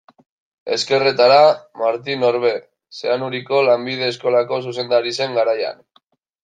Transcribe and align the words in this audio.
Ezkerretara, 0.75 1.37
Martin 1.83 2.25
Orbe, 2.31 2.55
Zeanuriko 3.03 3.61
lanbide 3.69 4.13
eskolako 4.17 4.61
zuzendari 4.71 5.19
zen 5.21 5.41
garaian. 5.43 5.91